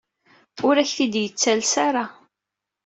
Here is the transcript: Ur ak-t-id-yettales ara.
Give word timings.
Ur 0.67 0.75
ak-t-id-yettales 0.77 1.73
ara. 1.87 2.05